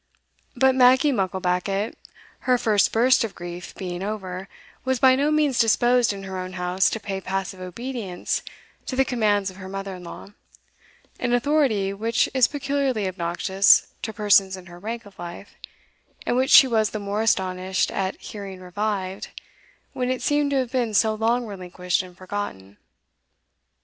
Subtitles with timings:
[0.55, 1.93] But Maggie Mucklebackit,
[2.39, 4.49] her first burst of grief being over,
[4.83, 8.41] was by no means disposed in her own house to pay passive obedience
[8.87, 10.29] to the commands of her mother in law,
[11.19, 15.53] an authority which is peculiarly obnoxious to persons in her rank of life,
[16.25, 19.29] and which she was the more astonished at hearing revived,
[19.93, 22.77] when it seemed to have been so long relinquished and forgotten.